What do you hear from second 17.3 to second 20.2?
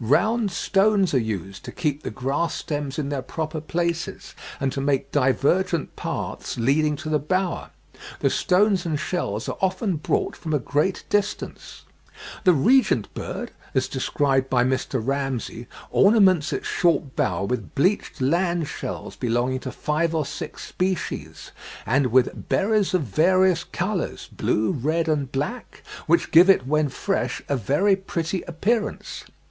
with bleached land shells belonging to five